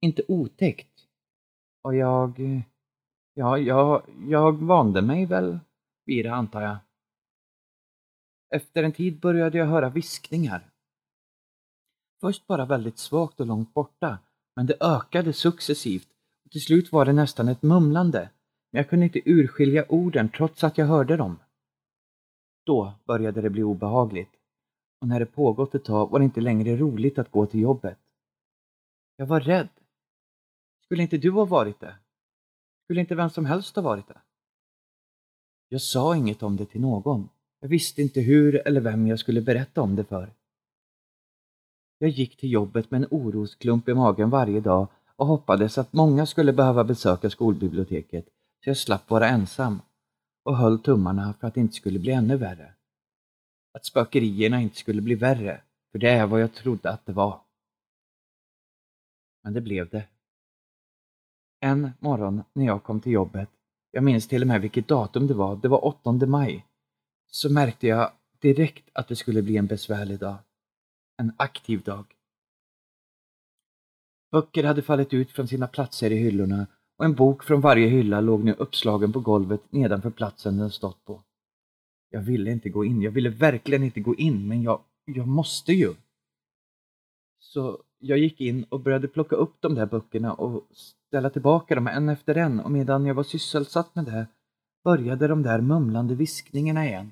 inte 0.01 0.23
otäckt. 0.27 1.07
Och 1.83 1.95
jag... 1.95 2.39
Ja, 3.33 3.57
jag, 3.57 4.01
jag 4.27 4.63
vande 4.63 5.01
mig 5.01 5.25
väl 5.25 5.59
vid 6.05 6.25
det 6.25 6.33
antar 6.33 6.61
jag. 6.61 6.77
Efter 8.55 8.83
en 8.83 8.91
tid 8.91 9.19
började 9.19 9.57
jag 9.57 9.65
höra 9.65 9.89
viskningar. 9.89 10.71
Först 12.21 12.47
bara 12.47 12.65
väldigt 12.65 12.97
svagt 12.97 13.39
och 13.39 13.45
långt 13.45 13.73
borta, 13.73 14.19
men 14.55 14.65
det 14.65 14.77
ökade 14.79 15.33
successivt 15.33 16.07
och 16.45 16.51
till 16.51 16.61
slut 16.61 16.91
var 16.91 17.05
det 17.05 17.13
nästan 17.13 17.47
ett 17.47 17.61
mumlande, 17.61 18.29
men 18.71 18.79
jag 18.79 18.89
kunde 18.89 19.05
inte 19.05 19.29
urskilja 19.29 19.85
orden 19.89 20.29
trots 20.29 20.63
att 20.63 20.77
jag 20.77 20.85
hörde 20.85 21.17
dem. 21.17 21.39
Då 22.65 22.93
började 23.05 23.41
det 23.41 23.49
bli 23.49 23.63
obehagligt 23.63 24.31
och 25.01 25.07
när 25.07 25.19
det 25.19 25.25
pågått 25.25 25.75
ett 25.75 25.85
tag 25.85 26.11
var 26.11 26.19
det 26.19 26.25
inte 26.25 26.41
längre 26.41 26.77
roligt 26.77 27.19
att 27.19 27.31
gå 27.31 27.45
till 27.45 27.59
jobbet. 27.59 27.99
Jag 29.15 29.25
var 29.25 29.39
rädd. 29.39 29.69
Skulle 30.83 31.03
inte 31.03 31.17
du 31.17 31.31
ha 31.31 31.45
varit 31.45 31.79
det? 31.79 31.95
Skulle 32.83 33.01
inte 33.01 33.15
vem 33.15 33.29
som 33.29 33.45
helst 33.45 33.75
ha 33.75 33.83
varit 33.83 34.07
det? 34.07 34.21
Jag 35.69 35.81
sa 35.81 36.15
inget 36.15 36.43
om 36.43 36.55
det 36.55 36.65
till 36.65 36.81
någon. 36.81 37.29
Jag 37.59 37.69
visste 37.69 38.01
inte 38.01 38.21
hur 38.21 38.67
eller 38.67 38.81
vem 38.81 39.07
jag 39.07 39.19
skulle 39.19 39.41
berätta 39.41 39.81
om 39.81 39.95
det 39.95 40.03
för. 40.03 40.33
Jag 41.97 42.09
gick 42.09 42.37
till 42.37 42.51
jobbet 42.51 42.91
med 42.91 43.01
en 43.01 43.07
orosklump 43.11 43.89
i 43.89 43.93
magen 43.93 44.29
varje 44.29 44.59
dag 44.59 44.87
och 45.15 45.27
hoppades 45.27 45.77
att 45.77 45.93
många 45.93 46.25
skulle 46.25 46.53
behöva 46.53 46.83
besöka 46.83 47.29
skolbiblioteket 47.29 48.25
så 48.63 48.69
jag 48.69 48.77
slapp 48.77 49.09
vara 49.09 49.27
ensam 49.27 49.81
och 50.43 50.57
höll 50.57 50.79
tummarna 50.79 51.33
för 51.33 51.47
att 51.47 51.53
det 51.53 51.59
inte 51.59 51.73
skulle 51.73 51.99
bli 51.99 52.11
ännu 52.11 52.37
värre. 52.37 52.73
Att 53.73 53.85
spökerierna 53.85 54.61
inte 54.61 54.75
skulle 54.75 55.01
bli 55.01 55.15
värre, 55.15 55.61
för 55.91 55.99
det 55.99 56.09
är 56.09 56.27
vad 56.27 56.41
jag 56.41 56.53
trodde 56.53 56.89
att 56.89 57.05
det 57.05 57.13
var. 57.13 57.41
Men 59.43 59.53
det 59.53 59.61
blev 59.61 59.89
det. 59.89 60.07
En 61.59 61.91
morgon 61.99 62.43
när 62.53 62.65
jag 62.65 62.83
kom 62.83 62.99
till 63.01 63.11
jobbet, 63.11 63.49
jag 63.91 64.03
minns 64.03 64.27
till 64.27 64.41
och 64.41 64.47
med 64.47 64.61
vilket 64.61 64.87
datum 64.87 65.27
det 65.27 65.33
var, 65.33 65.55
det 65.55 65.67
var 65.67 65.85
8 65.85 66.11
maj, 66.11 66.65
så 67.27 67.53
märkte 67.53 67.87
jag 67.87 68.11
direkt 68.41 68.89
att 68.93 69.07
det 69.07 69.15
skulle 69.15 69.41
bli 69.41 69.57
en 69.57 69.67
besvärlig 69.67 70.19
dag. 70.19 70.37
En 71.17 71.31
aktiv 71.37 71.81
dag. 71.81 72.05
Böcker 74.31 74.63
hade 74.63 74.81
fallit 74.81 75.13
ut 75.13 75.31
från 75.31 75.47
sina 75.47 75.67
platser 75.67 76.11
i 76.11 76.15
hyllorna 76.15 76.67
och 76.97 77.05
en 77.05 77.13
bok 77.13 77.43
från 77.43 77.61
varje 77.61 77.87
hylla 77.87 78.21
låg 78.21 78.43
nu 78.43 78.53
uppslagen 78.53 79.13
på 79.13 79.19
golvet 79.19 79.61
nedanför 79.71 80.09
platsen 80.09 80.57
den 80.57 80.71
stått 80.71 81.05
på. 81.05 81.21
Jag 82.09 82.21
ville 82.21 82.51
inte 82.51 82.69
gå 82.69 82.85
in, 82.85 83.01
jag 83.01 83.11
ville 83.11 83.29
verkligen 83.29 83.83
inte 83.83 83.99
gå 83.99 84.15
in, 84.15 84.47
men 84.47 84.63
jag, 84.63 84.81
jag 85.05 85.27
måste 85.27 85.73
ju. 85.73 85.93
Så 87.39 87.83
jag 87.99 88.17
gick 88.17 88.41
in 88.41 88.63
och 88.63 88.79
började 88.79 89.07
plocka 89.07 89.35
upp 89.35 89.55
de 89.59 89.75
där 89.75 89.85
böckerna 89.85 90.33
och 90.33 90.67
ställa 90.73 91.29
tillbaka 91.29 91.75
dem 91.75 91.87
en 91.87 92.09
efter 92.09 92.35
en 92.35 92.59
och 92.59 92.71
medan 92.71 93.05
jag 93.05 93.15
var 93.15 93.23
sysselsatt 93.23 93.95
med 93.95 94.05
det 94.05 94.27
började 94.85 95.27
de 95.27 95.43
där 95.43 95.61
mumlande 95.61 96.15
viskningarna 96.15 96.85
igen. 96.85 97.11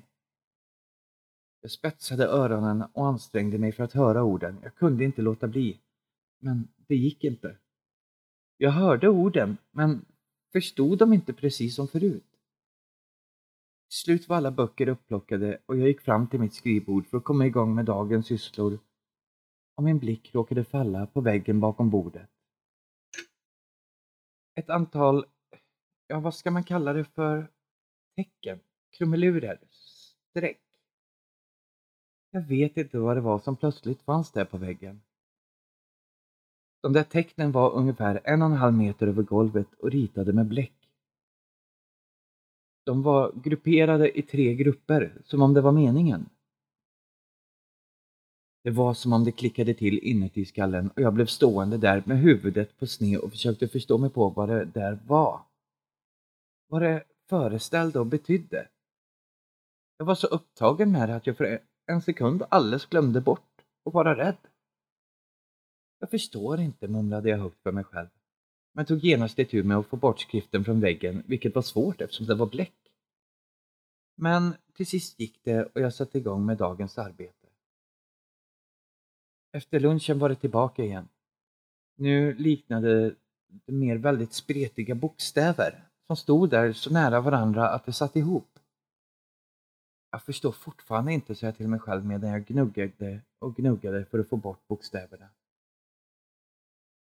Jag 1.60 1.70
spetsade 1.70 2.26
öronen 2.26 2.82
och 2.92 3.06
ansträngde 3.06 3.58
mig 3.58 3.72
för 3.72 3.84
att 3.84 3.92
höra 3.92 4.22
orden. 4.22 4.58
Jag 4.62 4.74
kunde 4.74 5.04
inte 5.04 5.22
låta 5.22 5.48
bli. 5.48 5.80
Men 6.38 6.68
det 6.76 6.94
gick 6.94 7.24
inte. 7.24 7.56
Jag 8.56 8.70
hörde 8.70 9.08
orden, 9.08 9.56
men 9.70 10.04
förstod 10.52 10.98
dem 10.98 11.12
inte 11.12 11.32
precis 11.32 11.74
som 11.74 11.88
förut. 11.88 12.30
Till 13.88 13.98
slut 13.98 14.28
var 14.28 14.36
alla 14.36 14.50
böcker 14.50 14.88
upplockade 14.88 15.58
och 15.66 15.76
jag 15.76 15.88
gick 15.88 16.00
fram 16.00 16.26
till 16.26 16.40
mitt 16.40 16.54
skrivbord 16.54 17.06
för 17.06 17.16
att 17.16 17.24
komma 17.24 17.46
igång 17.46 17.74
med 17.74 17.84
dagens 17.84 18.26
sysslor. 18.26 18.78
Och 19.76 19.82
min 19.82 19.98
blick 19.98 20.34
råkade 20.34 20.64
falla 20.64 21.06
på 21.06 21.20
väggen 21.20 21.60
bakom 21.60 21.90
bordet. 21.90 22.30
Ett 24.54 24.70
antal, 24.70 25.26
ja 26.06 26.20
vad 26.20 26.34
ska 26.34 26.50
man 26.50 26.64
kalla 26.64 26.92
det 26.92 27.04
för, 27.04 27.53
tecken, 28.16 28.60
krumelurer, 28.90 29.58
streck. 29.70 30.60
Jag 32.30 32.40
vet 32.40 32.76
inte 32.76 32.98
vad 32.98 33.16
det 33.16 33.20
var 33.20 33.38
som 33.38 33.56
plötsligt 33.56 34.02
fanns 34.02 34.30
där 34.30 34.44
på 34.44 34.58
väggen. 34.58 35.00
De 36.80 36.92
där 36.92 37.04
tecknen 37.04 37.52
var 37.52 37.72
ungefär 37.72 38.20
en 38.24 38.42
och 38.42 38.48
en 38.48 38.56
halv 38.56 38.74
meter 38.74 39.06
över 39.06 39.22
golvet 39.22 39.74
och 39.74 39.90
ritade 39.90 40.32
med 40.32 40.46
bläck. 40.46 40.90
De 42.84 43.02
var 43.02 43.32
grupperade 43.44 44.18
i 44.18 44.22
tre 44.22 44.54
grupper, 44.54 45.22
som 45.24 45.42
om 45.42 45.54
det 45.54 45.60
var 45.60 45.72
meningen. 45.72 46.28
Det 48.62 48.70
var 48.70 48.94
som 48.94 49.12
om 49.12 49.24
det 49.24 49.32
klickade 49.32 49.74
till 49.74 49.98
inuti 49.98 50.44
skallen 50.44 50.90
och 50.90 51.02
jag 51.02 51.14
blev 51.14 51.26
stående 51.26 51.78
där 51.78 52.02
med 52.06 52.18
huvudet 52.18 52.78
på 52.78 52.86
sned 52.86 53.18
och 53.18 53.30
försökte 53.30 53.68
förstå 53.68 53.98
mig 53.98 54.10
på 54.10 54.28
vad 54.28 54.48
det 54.48 54.64
där 54.64 54.98
var. 55.06 55.40
Var 56.68 56.80
det 56.80 57.04
föreställde 57.28 57.98
och 58.00 58.06
betydde. 58.06 58.68
Jag 59.96 60.06
var 60.06 60.14
så 60.14 60.26
upptagen 60.26 60.92
med 60.92 61.08
det 61.08 61.16
att 61.16 61.26
jag 61.26 61.36
för 61.36 61.60
en 61.86 62.02
sekund 62.02 62.42
alldeles 62.48 62.86
glömde 62.86 63.20
bort 63.20 63.64
att 63.84 63.94
vara 63.94 64.16
rädd. 64.16 64.36
Jag 65.98 66.10
förstår 66.10 66.60
inte, 66.60 66.88
mumlade 66.88 67.28
jag 67.28 67.38
högt 67.38 67.62
för 67.62 67.72
mig 67.72 67.84
själv, 67.84 68.08
men 68.72 68.86
tog 68.86 68.98
genast 68.98 69.38
itu 69.38 69.62
med 69.62 69.76
att 69.76 69.86
få 69.86 69.96
bort 69.96 70.20
skriften 70.20 70.64
från 70.64 70.80
väggen, 70.80 71.22
vilket 71.26 71.54
var 71.54 71.62
svårt 71.62 72.00
eftersom 72.00 72.26
det 72.26 72.34
var 72.34 72.46
bläck. 72.46 72.74
Men 74.16 74.54
till 74.72 74.86
sist 74.86 75.20
gick 75.20 75.44
det 75.44 75.64
och 75.64 75.80
jag 75.80 75.94
satte 75.94 76.18
igång 76.18 76.46
med 76.46 76.56
dagens 76.56 76.98
arbete. 76.98 77.48
Efter 79.52 79.80
lunchen 79.80 80.18
var 80.18 80.28
det 80.28 80.34
tillbaka 80.34 80.84
igen. 80.84 81.08
Nu 81.96 82.34
liknade 82.34 83.14
det 83.48 83.72
mer 83.72 83.96
väldigt 83.96 84.32
spretiga 84.32 84.94
bokstäver 84.94 85.88
som 86.06 86.16
stod 86.16 86.50
där 86.50 86.72
så 86.72 86.90
nära 86.92 87.20
varandra 87.20 87.68
att 87.68 87.86
det 87.86 87.92
satt 87.92 88.16
ihop. 88.16 88.58
Jag 90.10 90.22
förstår 90.22 90.52
fortfarande 90.52 91.12
inte, 91.12 91.34
sa 91.34 91.46
jag 91.46 91.56
till 91.56 91.68
mig 91.68 91.80
själv 91.80 92.06
medan 92.06 92.30
jag 92.30 92.46
gnuggade 92.46 93.20
och 93.38 93.56
gnuggade 93.56 94.04
för 94.04 94.18
att 94.18 94.28
få 94.28 94.36
bort 94.36 94.68
bokstäverna. 94.68 95.28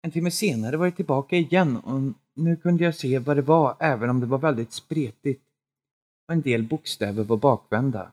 En 0.02 0.11
timme 0.11 0.30
senare 0.30 0.76
var 0.76 0.87
jag 0.87 0.97
tillbaka 0.97 1.37
igen 1.37 1.76
och 1.76 2.00
nu 2.35 2.57
kunde 2.57 2.85
jag 2.85 2.95
se 2.95 3.18
vad 3.18 3.37
det 3.37 3.42
var 3.42 3.76
även 3.80 4.11
om 4.11 4.21
det 4.21 4.26
var 4.26 4.38
väldigt 4.38 4.73
spretigt 4.73 5.42
och 6.26 6.33
en 6.35 6.40
del 6.40 6.62
bokstäver 6.62 7.25
var 7.25 7.37
bakvända. 7.37 8.12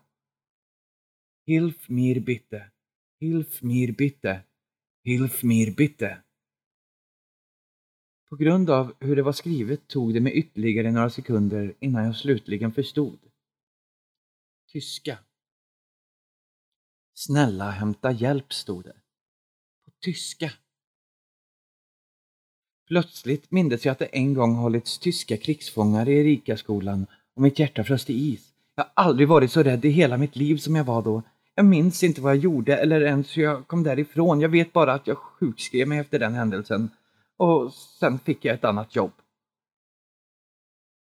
Hilf 1.47 1.89
mir 1.89 2.19
bitte, 2.19 2.71
hilf 3.19 3.61
mir 3.61 3.91
bitte, 3.91 4.41
hilf 5.03 5.43
mir 5.43 5.71
bitte. 5.71 6.24
På 8.29 8.35
grund 8.35 8.69
av 8.69 8.93
hur 8.99 9.15
det 9.15 9.23
var 9.23 9.33
skrivet 9.33 9.87
tog 9.87 10.13
det 10.13 10.19
mig 10.19 10.33
ytterligare 10.33 10.91
några 10.91 11.09
sekunder 11.09 11.73
innan 11.79 12.05
jag 12.05 12.15
slutligen 12.15 12.71
förstod. 12.71 13.19
Tyska. 14.71 15.17
Snälla 17.13 17.69
hämta 17.69 18.11
hjälp, 18.11 18.53
stod 18.53 18.83
det. 18.83 18.95
På 19.85 19.91
tyska. 19.99 20.51
Plötsligt 22.87 23.51
mindes 23.51 23.85
jag 23.85 23.91
att 23.91 23.99
det 23.99 24.05
en 24.05 24.33
gång 24.33 24.55
hållits 24.55 24.99
tyska 24.99 25.37
krigsfångar 25.37 26.09
i 26.09 26.19
Erikaskolan 26.19 27.07
och 27.35 27.41
mitt 27.41 27.59
hjärta 27.59 27.83
frös 27.83 28.05
till 28.05 28.33
is. 28.33 28.53
Jag 28.75 28.83
har 28.83 28.91
aldrig 28.95 29.27
varit 29.27 29.51
så 29.51 29.63
rädd 29.63 29.85
i 29.85 29.89
hela 29.89 30.17
mitt 30.17 30.35
liv 30.35 30.57
som 30.57 30.75
jag 30.75 30.83
var 30.83 31.01
då. 31.01 31.23
Jag 31.55 31.65
minns 31.65 32.03
inte 32.03 32.21
vad 32.21 32.35
jag 32.35 32.43
gjorde 32.43 32.77
eller 32.77 33.01
ens 33.01 33.37
hur 33.37 33.43
jag 33.43 33.67
kom 33.67 33.83
därifrån. 33.83 34.41
Jag 34.41 34.49
vet 34.49 34.73
bara 34.73 34.93
att 34.93 35.07
jag 35.07 35.17
sjukskrev 35.17 35.87
mig 35.87 35.99
efter 35.99 36.19
den 36.19 36.33
händelsen 36.33 36.89
och 37.37 37.73
sen 37.73 38.19
fick 38.19 38.45
jag 38.45 38.55
ett 38.55 38.63
annat 38.63 38.95
jobb. 38.95 39.11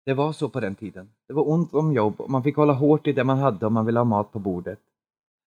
Det 0.05 0.13
var 0.13 0.33
så 0.33 0.49
på 0.49 0.59
den 0.59 0.75
tiden. 0.75 1.09
Det 1.27 1.33
var 1.33 1.49
ont 1.49 1.73
om 1.73 1.93
jobb 1.93 2.21
och 2.21 2.29
man 2.29 2.43
fick 2.43 2.55
hålla 2.55 2.73
hårt 2.73 3.07
i 3.07 3.13
det 3.13 3.23
man 3.23 3.37
hade 3.37 3.65
om 3.65 3.73
man 3.73 3.85
ville 3.85 3.99
ha 3.99 4.05
mat 4.05 4.31
på 4.31 4.39
bordet. 4.39 4.79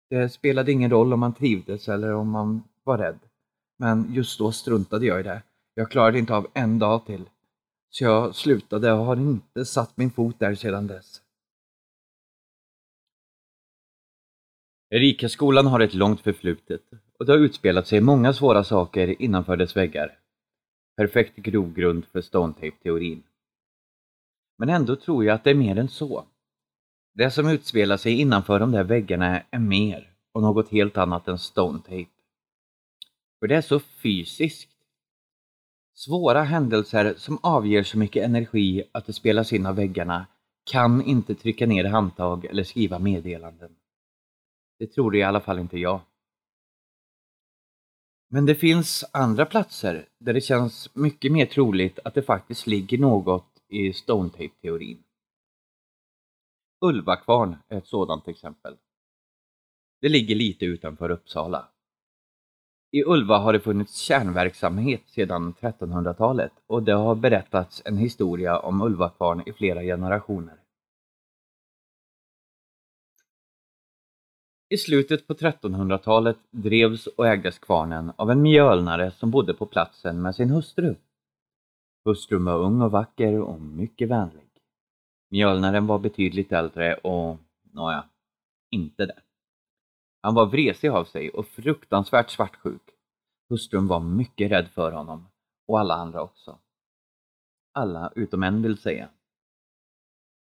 Det 0.10 0.30
spelade 0.30 0.72
ingen 0.72 0.92
roll 0.92 1.14
om 1.14 1.20
man 1.20 1.34
trivdes 1.34 1.90
eller 1.90 2.14
om 2.14 2.30
man 2.30 2.64
var 2.84 2.98
rädd. 2.98 3.20
Men 3.78 4.14
just 4.14 4.40
då 4.40 4.52
struntade 4.52 5.06
jag 5.06 5.20
i 5.20 5.24
det. 5.24 5.42
Jag 5.74 5.92
klarade 5.92 6.20
inte 6.20 6.36
av 6.36 6.48
en 6.54 6.80
dag 6.80 7.06
till. 7.06 7.30
Så 7.90 8.04
jag 8.04 8.36
slutade 8.36 8.92
och 8.94 9.06
har 9.06 9.16
inte 9.16 9.66
satt 9.66 9.98
min 9.98 10.12
fot 10.12 10.40
där 10.40 10.56
sedan 10.56 10.88
dess. 10.88 11.22
Erikaskolan 14.90 15.68
har 15.68 15.80
ett 15.80 15.94
långt 15.94 16.22
förflutet 16.22 16.82
och 17.20 17.26
det 17.26 17.32
har 17.32 17.40
utspelat 17.40 17.88
sig 17.88 18.02
många 18.02 18.34
svåra 18.34 18.64
saker 18.64 19.22
innanför 19.22 19.58
dess 19.58 19.76
väggar. 19.76 20.20
Perfekt 20.96 21.36
grogrund 21.36 22.06
för 22.06 22.22
Stonetape-teorin. 22.22 23.24
Men 24.58 24.70
ändå 24.70 24.96
tror 24.96 25.26
jag 25.26 25.36
att 25.36 25.44
det 25.44 25.50
är 25.50 25.56
mer 25.56 25.78
än 25.78 25.90
så. 25.90 26.26
Det 27.14 27.32
som 27.32 27.50
utspelar 27.50 27.98
sig 27.98 28.22
innanför 28.22 28.60
de 28.60 28.72
där 28.72 28.84
väggarna 28.84 29.42
är 29.52 29.60
mer 29.60 30.14
och 30.32 30.42
något 30.42 30.70
helt 30.70 30.98
annat 30.98 31.28
än 31.28 31.38
Stonetape. 31.38 32.10
För 33.40 33.48
det 33.48 33.56
är 33.56 33.62
så 33.62 33.80
fysiskt. 33.80 34.72
Svåra 35.94 36.44
händelser 36.44 37.14
som 37.18 37.40
avger 37.44 37.84
så 37.84 37.98
mycket 37.98 38.24
energi 38.24 38.84
att 38.92 39.06
det 39.06 39.14
spelas 39.14 39.54
in 39.54 39.66
av 39.66 39.76
väggarna 39.76 40.26
kan 40.64 41.02
inte 41.02 41.36
trycka 41.36 41.66
ner 41.66 41.84
handtag 41.84 42.46
eller 42.46 42.64
skriva 42.64 43.00
meddelanden. 43.00 43.76
Det 44.80 44.88
tror 44.88 45.16
i 45.16 45.24
alla 45.24 45.42
fall 45.42 45.60
inte 45.60 45.80
jag. 45.80 46.00
Men 48.36 48.46
det 48.46 48.56
finns 48.56 49.06
andra 49.12 49.46
platser 49.46 50.06
där 50.20 50.34
det 50.34 50.42
känns 50.42 50.96
mycket 50.96 51.32
mer 51.32 51.46
troligt 51.46 52.00
att 52.04 52.14
det 52.14 52.22
faktiskt 52.22 52.68
ligger 52.68 52.98
något 52.98 53.48
i 53.68 53.94
Stonetape-teorin. 53.94 55.04
Ulvakvarn 56.82 57.56
är 57.68 57.78
ett 57.78 57.88
sådant 57.88 58.28
exempel. 58.28 58.76
Det 60.02 60.10
ligger 60.10 60.36
lite 60.36 60.66
utanför 60.66 61.10
Uppsala. 61.10 61.68
I 62.92 63.04
Ulva 63.04 63.38
har 63.38 63.54
det 63.54 63.60
funnits 63.60 63.98
kärnverksamhet 63.98 65.02
sedan 65.06 65.54
1300-talet 65.54 66.54
och 66.68 66.84
det 66.84 66.94
har 66.94 67.16
berättats 67.16 67.82
en 67.86 67.98
historia 67.98 68.60
om 68.60 68.82
Ulvakvarn 68.82 69.44
i 69.46 69.54
flera 69.54 69.82
generationer. 69.82 70.65
I 74.76 74.78
slutet 74.78 75.28
på 75.28 75.34
1300-talet 75.34 76.38
drevs 76.52 77.08
och 77.08 77.28
ägdes 77.28 77.60
kvarnen 77.60 78.12
av 78.16 78.32
en 78.32 78.42
mjölnare 78.42 79.12
som 79.12 79.32
bodde 79.32 79.54
på 79.54 79.66
platsen 79.66 80.22
med 80.22 80.36
sin 80.36 80.50
hustru. 80.50 80.96
Hustrun 82.06 82.46
var 82.46 82.58
ung 82.58 82.82
och 82.82 82.92
vacker 82.92 83.42
och 83.42 83.62
mycket 83.62 84.10
vänlig. 84.10 84.50
Mjölnaren 85.32 85.88
var 85.88 86.00
betydligt 86.00 86.52
äldre 86.52 86.96
och, 86.96 87.38
nåja, 87.72 88.06
inte 88.72 89.06
det. 89.06 89.20
Han 90.22 90.34
var 90.34 90.46
vresig 90.46 90.90
av 90.90 91.06
sig 91.06 91.30
och 91.30 91.48
fruktansvärt 91.48 92.30
svartsjuk. 92.30 92.90
Hustrun 93.50 93.88
var 93.88 94.00
mycket 94.00 94.52
rädd 94.52 94.68
för 94.68 94.92
honom 94.92 95.28
och 95.68 95.80
alla 95.80 95.94
andra 95.94 96.22
också. 96.22 96.60
Alla 97.74 98.12
utom 98.16 98.44
en 98.44 98.62
vill 98.62 98.78
säga. 98.78 99.10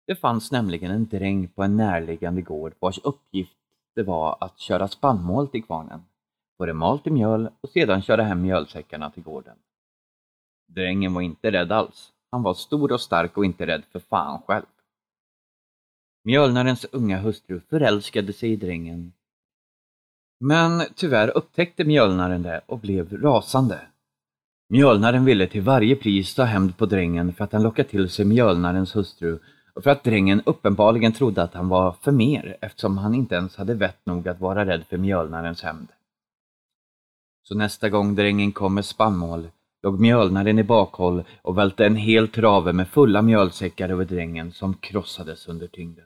Det 0.07 0.17
fanns 0.17 0.53
nämligen 0.53 0.91
en 0.91 1.09
dräng 1.09 1.49
på 1.49 1.63
en 1.63 1.77
närliggande 1.77 2.43
gård 2.43 2.75
vars 2.79 2.99
uppgift 2.99 3.59
det 3.99 4.05
var 4.05 4.37
att 4.41 4.59
köra 4.59 4.89
spannmål 4.89 5.49
till 5.49 5.65
kvarnen, 5.65 6.05
få 6.59 6.67
det 6.67 6.73
malt 6.73 7.07
i 7.07 7.11
mjöl 7.11 7.49
och 7.61 7.69
sedan 7.69 8.03
köra 8.03 8.23
hem 8.23 8.43
mjölsäckarna 8.43 9.11
till 9.11 9.23
gården. 9.23 9.57
Drängen 10.69 11.15
var 11.15 11.23
inte 11.23 11.51
rädd 11.51 11.73
alls. 11.73 12.13
Han 12.31 12.43
var 12.43 12.55
stor 12.55 12.93
och 12.93 13.01
stark 13.01 13.37
och 13.37 13.45
inte 13.45 13.67
rädd 13.67 13.83
för 13.93 13.99
fan 13.99 14.43
själv. 14.47 14.67
Mjölnarens 16.25 16.87
unga 16.93 17.19
hustru 17.19 17.61
förälskade 17.61 18.33
sig 18.33 18.53
i 18.53 18.57
drängen. 18.57 19.13
Men 20.41 20.83
tyvärr 20.95 21.37
upptäckte 21.37 21.85
mjölnaren 21.85 22.43
det 22.43 22.61
och 22.67 22.79
blev 22.79 23.23
rasande. 23.23 23.81
Mjölnaren 24.69 25.25
ville 25.25 25.47
till 25.47 25.63
varje 25.63 25.97
pris 25.97 26.35
ta 26.35 26.45
hämnd 26.45 26.77
på 26.77 26.87
drängen 26.87 27.35
för 27.35 27.45
att 27.45 27.53
han 27.53 27.63
lockat 27.63 27.89
till 27.89 28.11
sig 28.11 28.25
mjölnarens 28.25 28.97
hustru 28.97 29.39
för 29.83 29.91
att 29.91 30.05
drängen 30.05 30.43
uppenbarligen 30.47 31.13
trodde 31.13 31.43
att 31.43 31.55
han 31.55 31.69
var 31.69 31.93
för 31.93 32.13
mer 32.13 32.57
eftersom 32.61 32.99
han 32.99 33.15
inte 33.15 33.35
ens 33.35 33.57
hade 33.57 33.75
vett 33.75 34.07
nog 34.07 34.29
att 34.29 34.41
vara 34.41 34.67
rädd 34.67 34.85
för 34.89 34.99
mjölnarens 34.99 35.63
hämnd. 35.63 35.89
Så 37.43 37.55
nästa 37.55 37.89
gång 37.89 38.15
drängen 38.15 38.53
kom 38.53 38.75
med 38.75 38.85
spannmål 38.85 39.49
låg 39.83 40.01
mjölnaren 40.01 40.59
i 40.59 40.65
bakhåll 40.65 41.25
och 41.43 41.59
välte 41.59 41.87
en 41.87 41.97
hel 41.97 42.29
trave 42.29 42.73
med 42.73 42.89
fulla 42.89 43.23
mjölsäckar 43.23 43.89
över 43.89 44.05
drängen 44.05 44.53
som 44.53 44.75
krossades 44.75 45.49
under 45.49 45.67
tyngden. 45.67 46.05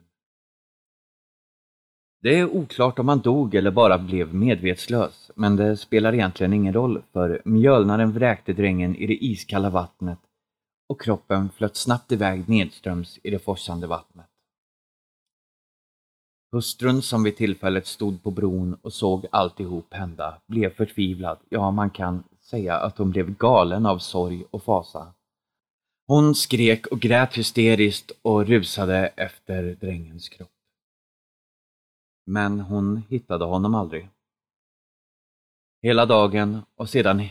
Det 2.22 2.38
är 2.38 2.56
oklart 2.56 2.98
om 2.98 3.08
han 3.08 3.20
dog 3.20 3.54
eller 3.54 3.70
bara 3.70 3.98
blev 3.98 4.34
medvetslös, 4.34 5.30
men 5.34 5.56
det 5.56 5.76
spelar 5.76 6.14
egentligen 6.14 6.52
ingen 6.52 6.74
roll 6.74 7.02
för 7.12 7.42
mjölnaren 7.44 8.12
vräkte 8.12 8.52
drängen 8.52 8.96
i 8.96 9.06
det 9.06 9.24
iskalla 9.24 9.70
vattnet 9.70 10.18
och 10.86 11.00
kroppen 11.00 11.50
flöt 11.50 11.76
snabbt 11.76 12.12
iväg 12.12 12.48
nedströms 12.48 13.18
i 13.22 13.30
det 13.30 13.38
forsande 13.38 13.86
vattnet. 13.86 14.26
Hustrun 16.52 17.02
som 17.02 17.22
vid 17.22 17.36
tillfället 17.36 17.86
stod 17.86 18.22
på 18.22 18.30
bron 18.30 18.74
och 18.82 18.92
såg 18.92 19.26
alltihop 19.32 19.94
hända 19.94 20.40
blev 20.46 20.74
förtvivlad, 20.74 21.38
ja 21.48 21.70
man 21.70 21.90
kan 21.90 22.24
säga 22.40 22.76
att 22.76 22.98
hon 22.98 23.10
blev 23.10 23.36
galen 23.36 23.86
av 23.86 23.98
sorg 23.98 24.44
och 24.50 24.62
fasa. 24.62 25.14
Hon 26.06 26.34
skrek 26.34 26.86
och 26.86 27.00
grät 27.00 27.38
hysteriskt 27.38 28.12
och 28.22 28.46
rusade 28.46 29.06
efter 29.06 29.62
drängens 29.74 30.28
kropp. 30.28 30.50
Men 32.26 32.60
hon 32.60 33.02
hittade 33.08 33.44
honom 33.44 33.74
aldrig. 33.74 34.08
Hela 35.82 36.06
dagen 36.06 36.62
och 36.74 36.90
sedan 36.90 37.28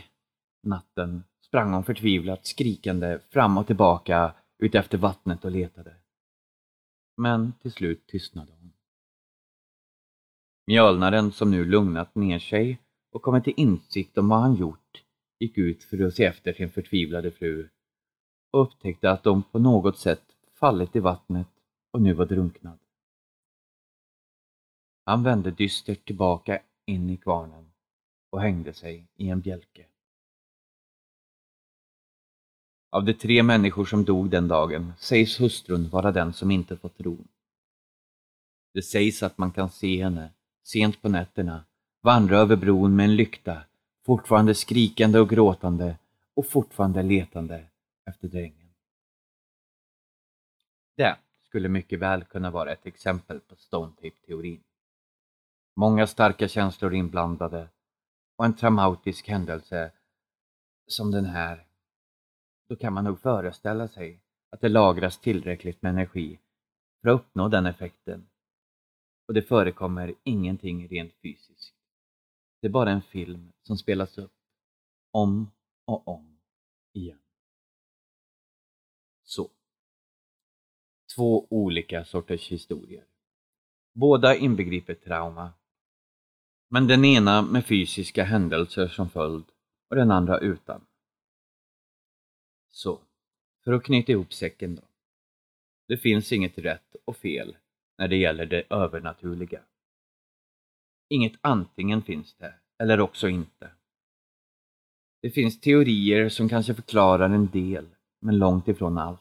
natten 0.62 1.24
sprang 1.52 1.72
hon 1.72 1.84
förtvivlat 1.84 2.46
skrikande 2.46 3.18
fram 3.30 3.58
och 3.58 3.66
tillbaka 3.66 4.34
utefter 4.58 4.98
vattnet 4.98 5.44
och 5.44 5.50
letade. 5.50 5.96
Men 7.16 7.52
till 7.62 7.72
slut 7.72 8.06
tystnade 8.06 8.52
hon. 8.52 8.72
Mjölnaren, 10.66 11.32
som 11.32 11.50
nu 11.50 11.64
lugnat 11.64 12.14
ner 12.14 12.38
sig 12.38 12.78
och 13.10 13.22
kommit 13.22 13.44
till 13.44 13.54
insikt 13.56 14.18
om 14.18 14.28
vad 14.28 14.40
han 14.40 14.54
gjort, 14.54 15.04
gick 15.38 15.58
ut 15.58 15.84
för 15.84 16.06
att 16.06 16.14
se 16.14 16.24
efter 16.24 16.52
sin 16.52 16.70
förtvivlade 16.70 17.30
fru 17.30 17.68
och 18.50 18.62
upptäckte 18.62 19.10
att 19.10 19.22
de 19.22 19.42
på 19.42 19.58
något 19.58 19.98
sätt 19.98 20.24
fallit 20.60 20.96
i 20.96 21.00
vattnet 21.00 21.48
och 21.90 22.02
nu 22.02 22.12
var 22.12 22.26
drunknad. 22.26 22.78
Han 25.04 25.22
vände 25.22 25.50
dystert 25.50 26.04
tillbaka 26.04 26.62
in 26.86 27.10
i 27.10 27.16
kvarnen 27.16 27.72
och 28.30 28.40
hängde 28.40 28.72
sig 28.72 29.08
i 29.16 29.28
en 29.28 29.40
bjälke. 29.40 29.86
Av 32.92 33.04
de 33.04 33.14
tre 33.14 33.42
människor 33.42 33.84
som 33.84 34.04
dog 34.04 34.30
den 34.30 34.48
dagen 34.48 34.92
sägs 34.98 35.40
hustrun 35.40 35.88
vara 35.88 36.12
den 36.12 36.32
som 36.32 36.50
inte 36.50 36.76
fått 36.76 37.00
ro. 37.00 37.18
Det 38.74 38.82
sägs 38.82 39.22
att 39.22 39.38
man 39.38 39.50
kan 39.50 39.70
se 39.70 40.02
henne, 40.02 40.30
sent 40.64 41.02
på 41.02 41.08
nätterna, 41.08 41.64
vandra 42.00 42.38
över 42.38 42.56
bron 42.56 42.96
med 42.96 43.04
en 43.04 43.16
lykta, 43.16 43.62
fortfarande 44.06 44.54
skrikande 44.54 45.18
och 45.18 45.30
gråtande 45.30 45.98
och 46.34 46.46
fortfarande 46.46 47.02
letande 47.02 47.64
efter 48.06 48.28
drängen. 48.28 48.74
Det 50.96 51.16
skulle 51.42 51.68
mycket 51.68 51.98
väl 51.98 52.24
kunna 52.24 52.50
vara 52.50 52.72
ett 52.72 52.86
exempel 52.86 53.40
på 53.40 53.56
Stone 53.56 53.92
Tape-teorin. 53.92 54.62
Många 55.76 56.06
starka 56.06 56.48
känslor 56.48 56.94
inblandade 56.94 57.68
och 58.36 58.44
en 58.44 58.56
traumatisk 58.56 59.28
händelse 59.28 59.90
som 60.86 61.10
den 61.10 61.24
här, 61.24 61.66
så 62.72 62.76
kan 62.76 62.92
man 62.92 63.04
nog 63.04 63.20
föreställa 63.20 63.88
sig 63.88 64.20
att 64.50 64.60
det 64.60 64.68
lagras 64.68 65.18
tillräckligt 65.18 65.82
med 65.82 65.90
energi 65.90 66.38
för 67.00 67.08
att 67.08 67.20
uppnå 67.20 67.48
den 67.48 67.66
effekten. 67.66 68.26
Och 69.28 69.34
det 69.34 69.42
förekommer 69.42 70.14
ingenting 70.22 70.88
rent 70.88 71.14
fysiskt. 71.22 71.74
Det 72.60 72.66
är 72.66 72.70
bara 72.70 72.90
en 72.90 73.02
film 73.02 73.52
som 73.62 73.76
spelas 73.76 74.18
upp 74.18 74.32
om 75.10 75.50
och 75.84 76.08
om 76.08 76.38
igen. 76.92 77.18
Så. 79.24 79.50
Två 81.16 81.46
olika 81.50 82.04
sorters 82.04 82.52
historier. 82.52 83.04
Båda 83.94 84.36
inbegriper 84.36 84.94
trauma 84.94 85.52
men 86.68 86.86
den 86.86 87.04
ena 87.04 87.42
med 87.42 87.66
fysiska 87.66 88.24
händelser 88.24 88.88
som 88.88 89.10
följd 89.10 89.44
och 89.90 89.96
den 89.96 90.10
andra 90.10 90.38
utan. 90.38 90.86
Så, 92.74 93.00
för 93.64 93.72
att 93.72 93.84
knyta 93.84 94.12
ihop 94.12 94.32
säcken 94.32 94.74
då. 94.74 94.82
Det 95.88 95.96
finns 95.96 96.32
inget 96.32 96.58
rätt 96.58 96.96
och 97.04 97.16
fel 97.16 97.56
när 97.98 98.08
det 98.08 98.16
gäller 98.16 98.46
det 98.46 98.62
övernaturliga. 98.70 99.60
Inget 101.08 101.32
antingen 101.40 102.02
finns 102.02 102.34
det, 102.34 102.54
eller 102.78 103.00
också 103.00 103.28
inte. 103.28 103.70
Det 105.22 105.30
finns 105.30 105.60
teorier 105.60 106.28
som 106.28 106.48
kanske 106.48 106.74
förklarar 106.74 107.30
en 107.30 107.50
del, 107.50 107.86
men 108.20 108.38
långt 108.38 108.68
ifrån 108.68 108.98
allt. 108.98 109.20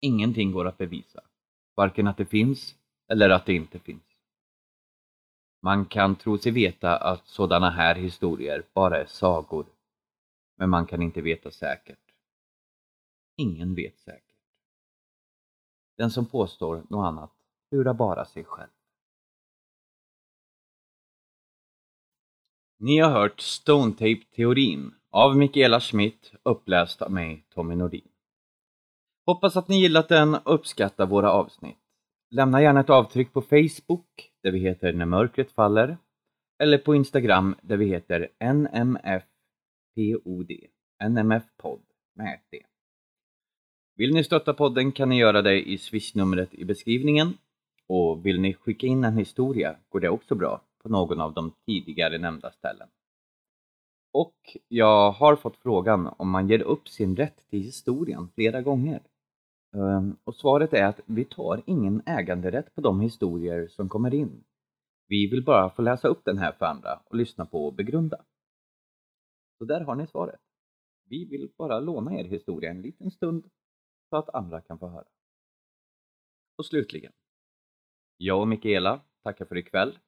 Ingenting 0.00 0.52
går 0.52 0.68
att 0.68 0.78
bevisa, 0.78 1.20
varken 1.76 2.06
att 2.06 2.16
det 2.16 2.26
finns 2.26 2.74
eller 3.08 3.30
att 3.30 3.46
det 3.46 3.54
inte 3.54 3.78
finns. 3.78 4.02
Man 5.62 5.86
kan 5.86 6.16
tro 6.16 6.38
sig 6.38 6.52
veta 6.52 6.96
att 6.96 7.26
sådana 7.26 7.70
här 7.70 7.94
historier 7.94 8.62
bara 8.74 9.00
är 9.00 9.06
sagor, 9.06 9.66
men 10.58 10.70
man 10.70 10.86
kan 10.86 11.02
inte 11.02 11.20
veta 11.20 11.50
säkert. 11.50 12.14
Ingen 13.36 13.74
vet 13.74 13.98
säkert. 13.98 14.36
Den 15.96 16.10
som 16.10 16.26
påstår 16.26 16.86
något 16.90 17.06
annat 17.06 17.32
lurar 17.70 17.94
bara 17.94 18.24
sig 18.24 18.44
själv. 18.44 18.70
Ni 22.78 22.98
har 22.98 23.10
hört 23.10 23.40
Stone 23.40 23.92
Tape-teorin 23.92 24.94
av 25.10 25.36
Mikaela 25.36 25.80
Schmidt 25.80 26.32
uppläst 26.42 27.02
av 27.02 27.12
mig, 27.12 27.46
Tommy 27.48 27.76
Nordin. 27.76 28.08
Hoppas 29.26 29.56
att 29.56 29.68
ni 29.68 29.80
gillat 29.80 30.08
den 30.08 30.34
och 30.34 30.54
uppskattar 30.54 31.06
våra 31.06 31.32
avsnitt. 31.32 31.78
Lämna 32.30 32.62
gärna 32.62 32.80
ett 32.80 32.90
avtryck 32.90 33.32
på 33.32 33.42
Facebook 33.42 34.32
där 34.42 34.52
vi 34.52 34.58
heter 34.58 34.92
När 34.92 35.06
mörkret 35.06 35.52
faller 35.52 35.98
eller 36.58 36.78
på 36.78 36.94
Instagram 36.94 37.56
där 37.62 37.76
vi 37.76 37.86
heter 37.86 38.28
nmf. 38.40 39.24
POD, 39.98 40.50
NMF-podd 41.04 41.82
med 42.14 42.34
ett 42.34 42.50
D. 42.50 42.62
Vill 43.96 44.14
ni 44.14 44.24
stötta 44.24 44.54
podden 44.54 44.92
kan 44.92 45.08
ni 45.08 45.18
göra 45.18 45.42
det 45.42 45.68
i 45.68 45.78
swishnumret 45.78 46.54
i 46.54 46.64
beskrivningen 46.64 47.32
och 47.86 48.26
vill 48.26 48.40
ni 48.40 48.54
skicka 48.54 48.86
in 48.86 49.04
en 49.04 49.16
historia 49.16 49.76
går 49.88 50.00
det 50.00 50.08
också 50.08 50.34
bra 50.34 50.62
på 50.82 50.88
någon 50.88 51.20
av 51.20 51.34
de 51.34 51.52
tidigare 51.66 52.18
nämnda 52.18 52.50
ställen. 52.50 52.88
Och 54.12 54.56
jag 54.68 55.12
har 55.12 55.36
fått 55.36 55.56
frågan 55.56 56.14
om 56.18 56.30
man 56.30 56.48
ger 56.48 56.62
upp 56.62 56.88
sin 56.88 57.16
rätt 57.16 57.50
till 57.50 57.62
historien 57.62 58.28
flera 58.34 58.62
gånger. 58.62 59.02
Ehm, 59.74 60.16
och 60.24 60.34
svaret 60.34 60.72
är 60.72 60.84
att 60.84 61.00
vi 61.06 61.24
tar 61.24 61.62
ingen 61.66 62.02
äganderätt 62.06 62.74
på 62.74 62.80
de 62.80 63.00
historier 63.00 63.68
som 63.68 63.88
kommer 63.88 64.14
in. 64.14 64.44
Vi 65.08 65.26
vill 65.30 65.44
bara 65.44 65.70
få 65.70 65.82
läsa 65.82 66.08
upp 66.08 66.24
den 66.24 66.38
här 66.38 66.52
för 66.52 66.66
andra 66.66 67.00
och 67.04 67.16
lyssna 67.16 67.46
på 67.46 67.66
och 67.66 67.74
begrunda. 67.74 68.24
Så 69.58 69.64
där 69.64 69.80
har 69.80 69.94
ni 69.94 70.06
svaret. 70.06 70.40
Vi 71.04 71.24
vill 71.24 71.52
bara 71.56 71.80
låna 71.80 72.14
er 72.20 72.24
historia 72.24 72.70
en 72.70 72.82
liten 72.82 73.10
stund 73.10 73.50
så 74.10 74.16
att 74.16 74.28
andra 74.28 74.60
kan 74.60 74.78
få 74.78 74.88
höra. 74.88 75.08
Och 76.56 76.66
slutligen. 76.66 77.12
Jag 78.16 78.40
och 78.40 78.48
Mikaela 78.48 79.00
tackar 79.22 79.44
för 79.44 79.56
ikväll. 79.56 79.98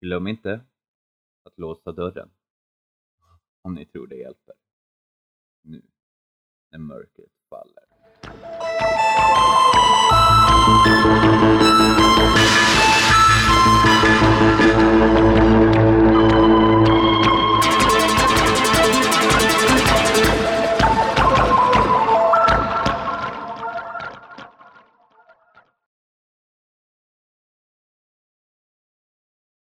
Glöm 0.00 0.26
inte 0.26 0.60
att 1.44 1.58
låsa 1.58 1.92
dörren. 1.92 2.30
Om 3.62 3.74
ni 3.74 3.86
tror 3.86 4.06
det 4.06 4.16
hjälper. 4.16 4.54
Nu, 5.62 5.82
när 6.70 6.78
mörkret 6.78 7.32
faller. 7.48 7.84